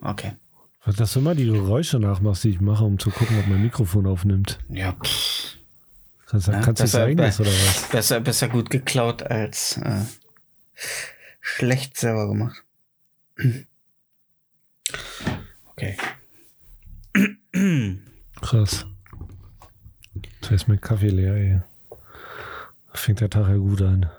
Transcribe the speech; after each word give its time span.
Okay. 0.00 0.32
Dass 0.96 1.12
du 1.12 1.20
immer 1.20 1.34
die 1.34 1.46
Geräusche 1.46 1.98
nachmachst, 1.98 2.44
die 2.44 2.50
ich 2.50 2.60
mache, 2.60 2.84
um 2.84 2.98
zu 2.98 3.10
gucken, 3.10 3.38
ob 3.38 3.46
mein 3.46 3.62
Mikrofon 3.62 4.06
aufnimmt. 4.06 4.58
Ja. 4.68 4.96
Das 6.30 6.46
Ja, 6.46 6.60
kannst 6.60 6.82
du 6.94 7.14
das 7.16 7.40
oder 7.40 7.50
was? 7.50 7.88
Besser, 7.90 8.20
besser 8.20 8.48
gut 8.48 8.70
geklaut 8.70 9.22
als 9.22 9.78
äh, 9.78 10.02
schlecht 11.40 11.96
selber 11.96 12.28
gemacht. 12.28 12.62
Okay. 15.72 15.96
Krass. 18.40 18.86
Das 20.40 20.50
ist 20.50 20.68
mein 20.68 20.80
Kaffee 20.80 21.08
leer, 21.08 21.34
ey. 21.34 21.60
Fängt 22.94 23.20
der 23.20 23.30
Tag 23.30 23.48
ja 23.48 23.56
gut 23.56 23.82
an. 23.82 24.10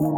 Sehr 0.00 0.08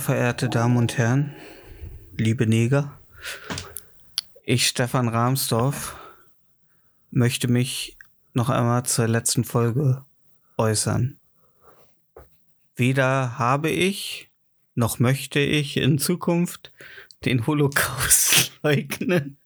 verehrte 0.00 0.48
Damen 0.48 0.76
und 0.76 0.96
Herren, 0.96 1.34
liebe 2.16 2.46
Neger, 2.46 2.96
ich, 4.44 4.68
Stefan 4.68 5.08
Rahmsdorf, 5.08 5.96
möchte 7.10 7.48
mich 7.48 7.98
noch 8.32 8.48
einmal 8.48 8.84
zur 8.86 9.08
letzten 9.08 9.42
Folge 9.42 10.04
äußern. 10.56 11.18
Weder 12.76 13.40
habe 13.40 13.70
ich, 13.70 14.30
noch 14.76 15.00
möchte 15.00 15.40
ich 15.40 15.76
in 15.76 15.98
Zukunft 15.98 16.72
den 17.24 17.44
Holocaust 17.48 18.52
leugnen. 18.62 19.38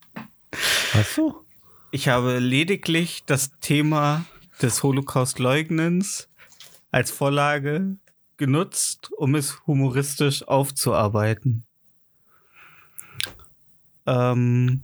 Hast 0.93 1.17
du? 1.17 1.45
Ich 1.91 2.09
habe 2.09 2.39
lediglich 2.39 3.23
das 3.25 3.51
Thema 3.61 4.25
des 4.61 4.83
Holocaust-Leugnens 4.83 6.27
als 6.91 7.11
Vorlage 7.11 7.95
genutzt, 8.35 9.09
um 9.17 9.35
es 9.35 9.65
humoristisch 9.65 10.45
aufzuarbeiten. 10.45 11.63
Ähm, 14.05 14.81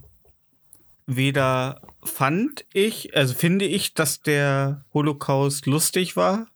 weder 1.06 1.82
fand 2.02 2.64
ich, 2.72 3.14
also 3.14 3.34
finde 3.34 3.66
ich, 3.66 3.92
dass 3.92 4.22
der 4.22 4.86
Holocaust 4.94 5.66
lustig 5.66 6.16
war. 6.16 6.46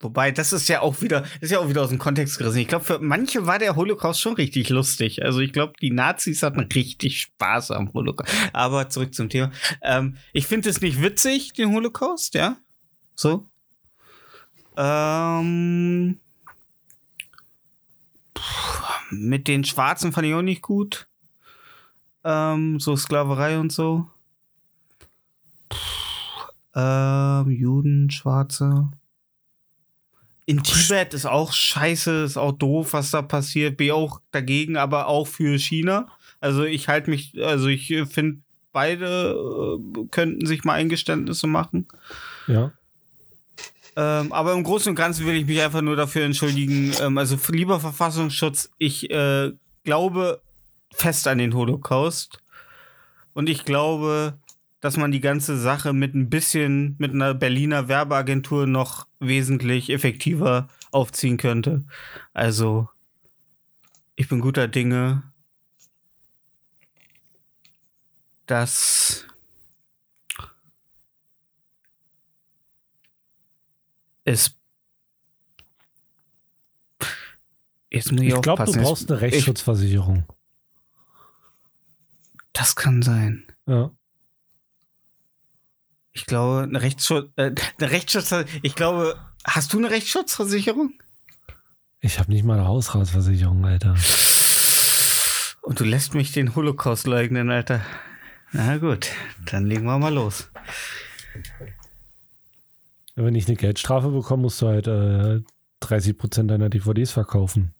Wobei, 0.00 0.30
das 0.30 0.52
ist 0.52 0.68
ja 0.68 0.80
auch 0.80 1.02
wieder, 1.02 1.24
ist 1.40 1.50
ja 1.50 1.58
auch 1.58 1.68
wieder 1.68 1.82
aus 1.82 1.88
dem 1.88 1.98
Kontext 1.98 2.38
gerissen. 2.38 2.58
Ich 2.58 2.68
glaube, 2.68 2.84
für 2.84 3.00
manche 3.00 3.46
war 3.46 3.58
der 3.58 3.74
Holocaust 3.74 4.20
schon 4.20 4.34
richtig 4.34 4.68
lustig. 4.68 5.24
Also 5.24 5.40
ich 5.40 5.52
glaube, 5.52 5.72
die 5.80 5.90
Nazis 5.90 6.44
hatten 6.44 6.60
richtig 6.60 7.20
Spaß 7.20 7.72
am 7.72 7.92
Holocaust. 7.92 8.32
Aber 8.52 8.88
zurück 8.90 9.12
zum 9.12 9.28
Thema. 9.28 9.50
Ähm, 9.82 10.16
ich 10.32 10.46
finde 10.46 10.70
es 10.70 10.80
nicht 10.80 11.02
witzig, 11.02 11.52
den 11.54 11.72
Holocaust, 11.72 12.34
ja. 12.34 12.56
So. 13.16 13.44
Ähm, 14.76 16.20
pff, 18.38 19.10
mit 19.10 19.48
den 19.48 19.64
Schwarzen 19.64 20.12
fand 20.12 20.28
ich 20.28 20.34
auch 20.34 20.42
nicht 20.42 20.62
gut. 20.62 21.08
Ähm, 22.22 22.78
so 22.78 22.94
Sklaverei 22.94 23.58
und 23.58 23.72
so. 23.72 24.08
Pff, 25.72 26.52
ähm, 26.76 27.50
Juden, 27.50 28.10
Schwarze. 28.10 28.92
In 30.48 30.62
Tibet 30.62 31.12
ist 31.12 31.26
auch 31.26 31.52
scheiße, 31.52 32.24
ist 32.24 32.38
auch 32.38 32.52
doof, 32.52 32.94
was 32.94 33.10
da 33.10 33.20
passiert. 33.20 33.76
Bin 33.76 33.90
auch 33.90 34.22
dagegen, 34.30 34.78
aber 34.78 35.06
auch 35.06 35.26
für 35.26 35.58
China. 35.58 36.08
Also 36.40 36.64
ich 36.64 36.88
halte 36.88 37.10
mich, 37.10 37.34
also 37.44 37.66
ich 37.66 37.94
finde, 38.10 38.38
beide 38.72 39.36
äh, 39.36 40.06
könnten 40.10 40.46
sich 40.46 40.64
mal 40.64 40.72
Eingeständnisse 40.72 41.46
machen. 41.46 41.86
Ja. 42.46 42.72
Ähm, 43.94 44.32
aber 44.32 44.54
im 44.54 44.64
Großen 44.64 44.88
und 44.88 44.96
Ganzen 44.96 45.26
will 45.26 45.34
ich 45.34 45.44
mich 45.44 45.60
einfach 45.60 45.82
nur 45.82 45.96
dafür 45.96 46.24
entschuldigen. 46.24 46.94
Ähm, 46.98 47.18
also 47.18 47.36
lieber 47.48 47.78
Verfassungsschutz, 47.78 48.70
ich 48.78 49.10
äh, 49.10 49.52
glaube 49.84 50.40
fest 50.94 51.28
an 51.28 51.36
den 51.36 51.52
Holocaust. 51.52 52.38
Und 53.34 53.50
ich 53.50 53.66
glaube, 53.66 54.38
dass 54.80 54.96
man 54.96 55.10
die 55.12 55.20
ganze 55.20 55.58
Sache 55.58 55.92
mit 55.92 56.14
ein 56.14 56.30
bisschen, 56.30 56.94
mit 56.98 57.12
einer 57.12 57.34
Berliner 57.34 57.88
Werbeagentur 57.88 58.66
noch 58.66 59.06
wesentlich 59.18 59.90
effektiver 59.90 60.68
aufziehen 60.92 61.36
könnte. 61.36 61.84
Also, 62.32 62.88
ich 64.16 64.28
bin 64.28 64.40
guter 64.40 64.68
Dinge, 64.68 65.22
dass 68.46 69.26
es 74.24 74.54
Jetzt 77.90 78.12
muss 78.12 78.20
ich, 78.20 78.28
Ich 78.34 78.40
glaube, 78.42 78.64
du 78.66 78.72
brauchst 78.72 79.10
eine 79.10 79.16
Ich- 79.26 79.32
Rechtsschutzversicherung. 79.34 80.24
Das 82.52 82.76
kann 82.76 83.00
sein. 83.02 83.46
Ja. 83.66 83.90
Ich 86.18 86.26
glaube, 86.26 86.64
eine 86.64 86.82
Rechtsschutz, 86.82 87.30
äh, 87.36 87.52
eine 87.78 87.90
Rechtsschutz, 87.92 88.34
ich 88.62 88.74
glaube, 88.74 89.16
hast 89.44 89.72
du 89.72 89.78
eine 89.78 89.88
Rechtsschutzversicherung? 89.88 90.92
Ich 92.00 92.18
habe 92.18 92.32
nicht 92.32 92.44
mal 92.44 92.58
eine 92.58 92.66
Hausratsversicherung, 92.66 93.64
Alter. 93.64 93.94
Und 95.62 95.78
du 95.78 95.84
lässt 95.84 96.14
mich 96.14 96.32
den 96.32 96.56
Holocaust 96.56 97.06
leugnen, 97.06 97.50
Alter. 97.50 97.82
Na 98.50 98.78
gut, 98.78 99.10
dann 99.46 99.66
legen 99.66 99.84
wir 99.84 99.96
mal 99.98 100.12
los. 100.12 100.50
Wenn 103.14 103.36
ich 103.36 103.46
eine 103.46 103.56
Geldstrafe 103.56 104.08
bekomme, 104.10 104.42
musst 104.42 104.60
du 104.60 104.66
halt 104.66 104.88
äh, 104.88 105.42
30% 105.82 106.48
deiner 106.48 106.68
DVDs 106.68 107.12
verkaufen. 107.12 107.74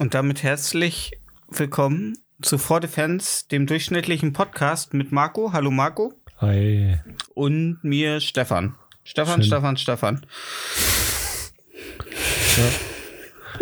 Und 0.00 0.14
damit 0.14 0.42
herzlich 0.42 1.12
willkommen 1.48 2.18
zu 2.40 2.58
For 2.58 2.80
Defense, 2.80 3.46
dem 3.50 3.66
durchschnittlichen 3.66 4.32
Podcast 4.32 4.94
mit 4.94 5.10
Marco. 5.12 5.52
Hallo 5.52 5.70
Marco. 5.70 6.14
Ei. 6.38 7.02
Und 7.34 7.82
mir 7.82 8.20
Stefan. 8.20 8.76
Stefan, 9.02 9.42
Schön. 9.42 9.44
Stefan, 9.44 9.76
Stefan. 9.76 10.26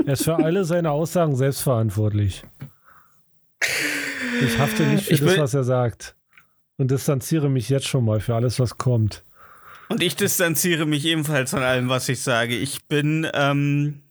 Er 0.05 0.13
ist 0.13 0.25
für 0.25 0.37
alle 0.37 0.65
seine 0.65 0.91
Aussagen 0.91 1.37
selbstverantwortlich. 1.37 2.43
Ich 4.43 4.59
hafte 4.59 4.83
nicht 4.85 5.05
für 5.05 5.15
Ich 5.15 5.21
das, 5.21 5.39
was 5.39 5.55
er 5.55 5.65
sagt. 5.65 6.15
Und 6.77 6.91
distanziere 6.91 7.49
mich 7.49 7.71
jetzt 7.71 7.87
schon 7.87 8.05
mal 8.05 8.21
für 8.21 8.35
alles, 8.35 8.61
was 8.61 8.77
kommt. 8.77 9.25
Und 9.89 10.03
ich 10.03 10.17
distanziere 10.17 10.85
mich 10.85 11.07
ebenfalls 11.07 11.51
von 11.51 11.63
allem, 11.63 11.89
was 11.89 12.09
ich 12.09 12.21
sage. 12.21 12.57
Ich 12.57 12.85
bin 12.87 13.27
ähm, 13.33 14.03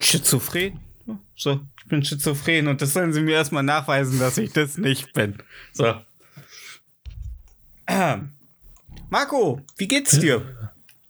schizophren. 0.00 0.80
So, 1.36 1.60
ich 1.78 1.88
bin 1.88 2.04
schizophren 2.04 2.68
und 2.68 2.80
das 2.80 2.92
sollen 2.92 3.12
sie 3.12 3.20
mir 3.20 3.34
erstmal 3.34 3.62
nachweisen, 3.62 4.18
dass 4.18 4.38
ich 4.38 4.52
das 4.52 4.78
nicht 4.78 5.12
bin. 5.12 5.36
So. 5.72 5.94
Ähm. 7.86 8.30
Marco, 9.10 9.60
wie 9.76 9.86
geht's 9.86 10.18
dir? 10.18 10.42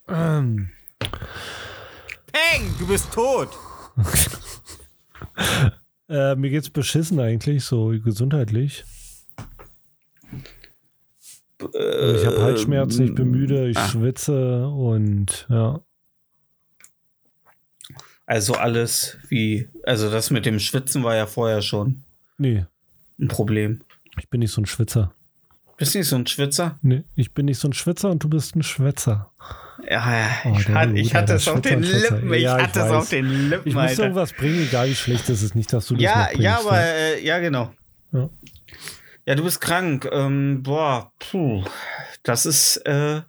Ähm, 0.09 0.69
Peng, 0.99 2.75
du 2.79 2.87
bist 2.87 3.11
tot. 3.12 3.49
äh, 6.09 6.35
mir 6.35 6.50
geht's 6.50 6.69
beschissen 6.69 7.20
eigentlich, 7.20 7.65
so 7.65 7.94
gesundheitlich. 8.05 8.85
Ich 11.61 12.27
habe 12.27 12.43
Halsschmerzen, 12.43 13.06
ich 13.06 13.15
bin 13.15 13.31
müde, 13.31 13.69
ich 13.69 13.79
ah. 13.79 13.88
schwitze 13.88 14.69
und 14.69 15.47
ja. 15.49 15.81
Also 18.26 18.55
alles 18.55 19.19
wie, 19.29 19.69
also 19.85 20.11
das 20.11 20.31
mit 20.31 20.47
dem 20.47 20.59
Schwitzen 20.59 21.03
war 21.05 21.15
ja 21.15 21.26
vorher 21.26 21.61
schon 21.62 22.05
Nee, 22.38 22.65
ein 23.21 23.29
Problem. 23.29 23.82
ich 24.19 24.29
bin 24.31 24.41
nicht 24.41 24.53
so 24.53 24.61
ein 24.62 24.67
Schwitzer. 24.67 25.12
Bist 25.76 25.94
nicht 25.94 26.06
so 26.09 26.17
ein 26.17 26.26
Schwitzer? 26.26 26.79
Nee, 26.82 27.03
ich 27.17 27.35
bin 27.35 27.47
nicht 27.47 27.59
so 27.59 27.69
ein 27.69 27.73
Schwitzer 27.73 28.11
und 28.11 28.23
du 28.23 28.29
bist 28.29 28.55
ein 28.56 28.62
Schwätzer. 28.62 29.31
Ja, 29.91 30.29
Oh, 30.44 30.56
ich, 30.56 30.69
ich 31.06 31.15
hatte 31.15 31.35
es 31.35 31.49
auf 31.49 31.61
den 31.61 31.82
Lippen. 31.82 32.32
Ich 32.32 32.43
Ja, 32.43 32.62
hatte 32.62 32.81
es 32.81 32.91
auf 32.91 33.09
den 33.11 33.50
Lippen, 33.50 33.69
Ich 33.69 33.75
muss 33.75 33.82
Alter. 33.82 34.03
irgendwas 34.05 34.32
bringen, 34.32 34.62
egal 34.69 34.88
wie 34.88 34.94
schlecht 34.94 35.29
es 35.29 35.43
ist. 35.43 35.55
Nicht, 35.56 35.73
dass 35.73 35.87
du 35.88 35.94
das 35.94 36.03
Ja, 36.03 36.29
ja, 36.38 36.61
aber 36.61 36.73
ne? 36.73 36.85
äh, 36.87 37.25
ja, 37.27 37.38
genau. 37.41 37.75
Ja. 38.12 38.31
Ja, 39.27 39.35
du 39.35 39.43
bist 39.43 39.61
krank. 39.61 40.09
Ähm, 40.12 40.62
boah, 40.62 41.12
puh. 41.19 41.65
Das 42.23 42.47
ist 42.47 42.77
äh, 42.87 43.23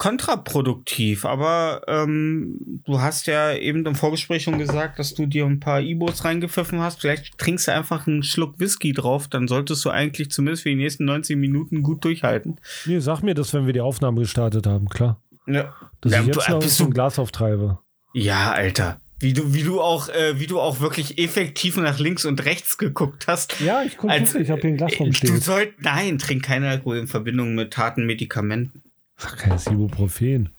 kontraproduktiv, 0.00 1.24
aber 1.24 1.82
ähm, 1.86 2.56
du 2.86 3.00
hast 3.00 3.26
ja 3.26 3.52
eben 3.54 3.84
im 3.86 3.94
Vorgespräch 3.94 4.42
schon 4.42 4.58
gesagt, 4.58 4.98
dass 4.98 5.14
du 5.14 5.26
dir 5.26 5.44
ein 5.46 5.60
paar 5.60 5.80
Ibos 5.80 6.24
reingepfiffen 6.24 6.80
hast. 6.80 7.00
Vielleicht 7.00 7.38
trinkst 7.38 7.68
du 7.68 7.74
einfach 7.74 8.06
einen 8.06 8.22
Schluck 8.22 8.58
Whisky 8.58 8.92
drauf, 8.92 9.28
dann 9.28 9.48
solltest 9.48 9.84
du 9.84 9.90
eigentlich 9.90 10.30
zumindest 10.30 10.62
für 10.64 10.70
die 10.70 10.76
nächsten 10.76 11.04
90 11.04 11.36
Minuten 11.36 11.82
gut 11.82 12.04
durchhalten. 12.04 12.56
Nee, 12.86 13.00
sag 13.00 13.22
mir 13.22 13.34
das, 13.34 13.52
wenn 13.54 13.66
wir 13.66 13.72
die 13.72 13.80
Aufnahme 13.80 14.20
gestartet 14.20 14.66
haben, 14.66 14.88
klar. 14.88 15.20
Ja, 15.46 15.74
Dass 16.00 16.12
Ja, 16.12 16.20
ich 16.20 16.26
jetzt 16.28 16.48
du- 16.48 16.52
noch 16.52 16.60
bist 16.60 16.76
so 16.76 16.84
ein 16.84 16.90
du- 16.90 16.94
Glas 16.94 17.18
auftreibe. 17.18 17.78
ja 18.14 18.52
Alter. 18.52 19.00
Wie 19.22 19.34
du, 19.34 19.52
wie 19.52 19.62
du 19.64 19.82
auch, 19.82 20.08
äh, 20.08 20.40
wie 20.40 20.46
du 20.46 20.58
auch 20.58 20.80
wirklich 20.80 21.18
effektiv 21.18 21.76
nach 21.76 21.98
links 21.98 22.24
und 22.24 22.42
rechts 22.46 22.78
geguckt 22.78 23.26
hast. 23.26 23.60
Ja, 23.60 23.82
ich 23.82 23.98
gucke, 23.98 24.14
ich 24.16 24.50
habe 24.50 24.60
hier 24.62 24.70
ein 24.70 24.76
Glas 24.78 24.92
Äh, 24.94 25.10
Du 25.10 25.36
sollst, 25.36 25.74
nein, 25.80 26.16
trink 26.18 26.42
keinen 26.42 26.64
Alkohol 26.64 26.96
in 26.96 27.06
Verbindung 27.06 27.54
mit 27.54 27.76
harten 27.76 28.06
Medikamenten. 28.06 28.82
Ach, 29.22 29.36
kein 29.36 29.58
Ibuprofen. 29.58 30.50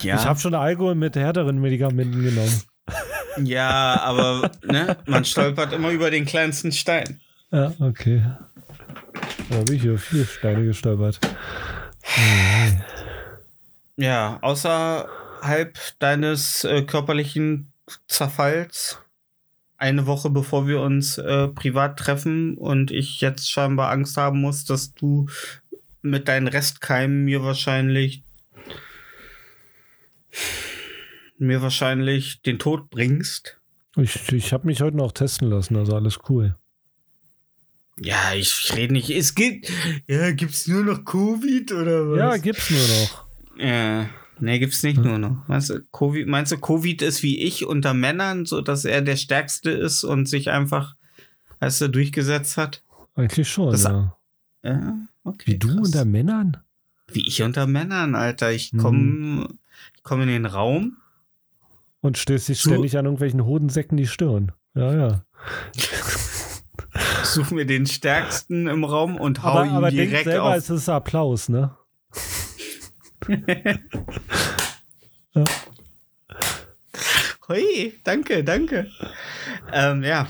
Ja, 0.00 0.16
Ich 0.16 0.24
habe 0.24 0.38
schon 0.40 0.54
Alkohol 0.54 0.94
mit 0.94 1.14
härteren 1.16 1.60
Medikamenten 1.60 2.22
genommen. 2.22 2.62
ja, 3.44 4.00
aber 4.02 4.50
ne, 4.64 4.96
man 5.06 5.24
stolpert 5.24 5.72
immer 5.72 5.90
über 5.90 6.10
den 6.10 6.24
kleinsten 6.24 6.72
Stein. 6.72 7.20
Ja, 7.50 7.72
okay. 7.78 8.22
Da 9.50 9.56
habe 9.58 9.74
ich 9.74 9.82
hier 9.82 9.98
vier 9.98 10.24
Steine 10.24 10.64
gestolpert. 10.64 11.20
Ja, 13.96 14.38
außerhalb 14.40 15.78
deines 15.98 16.64
äh, 16.64 16.82
körperlichen 16.82 17.72
Zerfalls, 18.08 18.98
eine 19.76 20.06
Woche 20.06 20.30
bevor 20.30 20.66
wir 20.66 20.80
uns 20.80 21.18
äh, 21.18 21.48
privat 21.48 21.98
treffen 21.98 22.56
und 22.56 22.90
ich 22.90 23.20
jetzt 23.20 23.50
scheinbar 23.50 23.90
Angst 23.90 24.16
haben 24.16 24.40
muss, 24.40 24.64
dass 24.64 24.94
du 24.94 25.28
mit 26.02 26.28
deinen 26.28 26.48
Restkeimen 26.48 27.24
mir 27.24 27.42
wahrscheinlich 27.42 28.22
mir 31.38 31.60
wahrscheinlich 31.62 32.42
den 32.42 32.58
Tod 32.58 32.90
bringst. 32.90 33.58
Ich, 33.96 34.32
ich 34.32 34.52
habe 34.52 34.66
mich 34.66 34.80
heute 34.80 34.96
noch 34.96 35.12
testen 35.12 35.50
lassen, 35.50 35.76
also 35.76 35.94
alles 35.94 36.18
cool. 36.28 36.56
Ja, 38.00 38.32
ich 38.34 38.72
rede 38.74 38.94
nicht. 38.94 39.10
Es 39.10 39.34
gibt. 39.34 39.70
Ja, 40.08 40.30
gibt's 40.32 40.66
nur 40.66 40.82
noch 40.84 41.04
Covid 41.04 41.72
oder 41.72 42.10
was? 42.10 42.18
Ja, 42.18 42.36
gibt's 42.38 42.70
nur 42.70 42.80
noch. 42.80 43.26
Ja. 43.58 44.08
Nee, 44.40 44.58
gibt's 44.58 44.82
nicht 44.82 44.98
nur 44.98 45.18
noch. 45.18 45.46
Meinst 45.46 45.70
du, 45.70 45.82
Covid, 45.92 46.26
meinst 46.26 46.50
du, 46.52 46.58
Covid 46.58 47.02
ist 47.02 47.22
wie 47.22 47.38
ich 47.42 47.66
unter 47.66 47.92
Männern, 47.94 48.46
so 48.46 48.60
dass 48.60 48.84
er 48.84 49.02
der 49.02 49.16
Stärkste 49.16 49.70
ist 49.70 50.02
und 50.04 50.26
sich 50.26 50.50
einfach, 50.50 50.96
weißt 51.60 51.82
du, 51.82 51.88
durchgesetzt 51.88 52.56
hat? 52.56 52.82
Eigentlich 53.14 53.48
schon, 53.48 53.70
Das- 53.72 53.84
ja. 53.84 54.16
Ja, 54.64 54.96
okay. 55.24 55.52
Wie 55.52 55.58
du 55.58 55.68
krass. 55.68 55.86
unter 55.86 56.04
Männern? 56.04 56.58
Wie 57.08 57.26
ich 57.26 57.42
unter 57.42 57.66
Männern, 57.66 58.14
Alter. 58.14 58.52
Ich 58.52 58.76
komme 58.76 59.48
ich 59.96 60.02
komm 60.02 60.22
in 60.22 60.28
den 60.28 60.46
Raum. 60.46 60.96
Und 62.00 62.18
stößt 62.18 62.48
dich 62.48 62.60
ständig 62.60 62.98
an 62.98 63.04
irgendwelchen 63.04 63.44
Hodensäcken 63.44 63.96
die 63.96 64.06
Stirn. 64.06 64.52
Ja, 64.74 64.92
ja. 64.92 65.24
suche 67.24 67.54
mir 67.54 67.66
den 67.66 67.86
Stärksten 67.86 68.66
im 68.66 68.84
Raum 68.84 69.16
und 69.16 69.42
hau 69.42 69.50
Aber, 69.50 69.64
ihn 69.64 69.70
aber 69.72 69.90
denk 69.90 70.10
direkt 70.10 70.24
selber, 70.24 70.44
auf. 70.44 70.56
es 70.56 70.70
ist 70.70 70.88
Applaus, 70.88 71.48
ne? 71.48 71.76
Hui, 77.48 78.00
danke, 78.04 78.44
danke. 78.44 78.90
Ähm, 79.72 80.02
ja. 80.02 80.26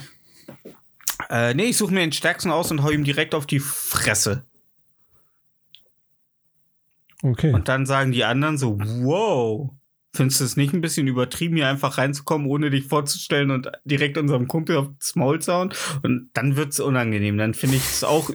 Äh, 1.31 1.55
nee, 1.55 1.67
ich 1.67 1.77
suche 1.77 1.93
mir 1.95 2.01
den 2.01 2.13
Stärksten 2.13 2.51
aus 2.51 2.71
und 2.71 2.83
hau 2.83 2.91
ihm 2.91 3.05
direkt 3.05 3.35
auf 3.35 3.47
die 3.47 3.61
Fresse. 3.61 4.45
Okay. 7.23 7.53
Und 7.53 7.69
dann 7.69 7.87
sagen 7.87 8.13
die 8.13 8.25
anderen 8.25 8.59
so, 8.59 8.79
wow. 8.79 9.71
Findest 10.15 10.41
du 10.41 10.45
es 10.45 10.57
nicht 10.59 10.75
ein 10.75 10.83
bisschen 10.83 11.07
übertrieben, 11.07 11.57
hier 11.57 11.69
einfach 11.69 11.97
reinzukommen, 11.97 12.47
ohne 12.47 12.69
dich 12.69 12.85
vorzustellen 12.85 13.51
und 13.51 13.73
direkt 13.87 14.19
unserem 14.19 14.47
Kumpel 14.47 14.77
aufs 14.77 15.15
Maul 15.15 15.41
zu 15.41 15.55
hauen? 15.55 15.73
Und 16.03 16.29
dann 16.35 16.57
wird's 16.57 16.81
unangenehm. 16.81 17.39
Dann 17.39 17.55
finde 17.55 17.77
ich 17.77 17.85
es 17.85 18.05
auch, 18.05 18.29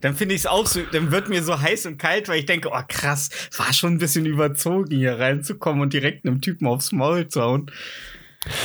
dann 0.00 0.14
finde 0.14 0.34
ich 0.34 0.40
es 0.42 0.46
auch 0.46 0.66
so, 0.66 0.80
dann 0.90 1.10
wird 1.10 1.28
mir 1.28 1.42
so 1.42 1.60
heiß 1.60 1.84
und 1.84 1.98
kalt, 1.98 2.30
weil 2.30 2.38
ich 2.38 2.46
denke, 2.46 2.70
oh 2.72 2.80
krass, 2.88 3.28
war 3.58 3.74
schon 3.74 3.92
ein 3.94 3.98
bisschen 3.98 4.24
überzogen, 4.24 4.90
hier 4.90 5.18
reinzukommen 5.18 5.82
und 5.82 5.92
direkt 5.92 6.26
einem 6.26 6.40
Typen 6.40 6.66
aufs 6.66 6.92
Maul 6.92 7.28
zu 7.28 7.42
hauen. 7.42 7.70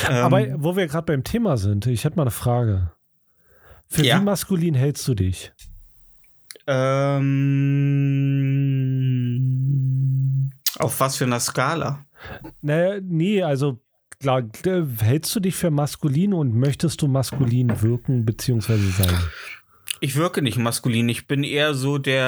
Ähm, 0.08 0.24
Aber 0.24 0.46
wo 0.56 0.74
wir 0.74 0.86
gerade 0.86 1.04
beim 1.04 1.22
Thema 1.22 1.58
sind, 1.58 1.86
ich 1.86 2.04
hätte 2.04 2.16
mal 2.16 2.22
eine 2.22 2.30
Frage. 2.30 2.92
Für 3.88 4.02
Ja. 4.02 4.18
wie 4.20 4.24
maskulin 4.24 4.72
hältst 4.74 5.06
du 5.06 5.14
dich? 5.14 5.52
ähm, 6.66 7.83
auf 10.84 11.00
was 11.00 11.16
für 11.16 11.24
einer 11.24 11.40
Skala? 11.40 12.04
Naja, 12.62 13.00
nee, 13.02 13.42
also 13.42 13.78
klar, 14.20 14.42
hältst 15.00 15.34
du 15.34 15.40
dich 15.40 15.54
für 15.54 15.70
maskulin 15.70 16.32
und 16.34 16.54
möchtest 16.54 17.02
du 17.02 17.08
maskulin 17.08 17.82
wirken 17.82 18.24
bzw. 18.24 18.76
sein? 18.96 19.18
Ich 20.00 20.16
wirke 20.16 20.42
nicht 20.42 20.58
maskulin. 20.58 21.08
Ich 21.08 21.26
bin 21.26 21.44
eher 21.44 21.74
so 21.74 21.98
der 21.98 22.26